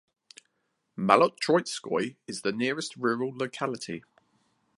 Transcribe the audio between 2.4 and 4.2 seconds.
the nearest rural locality.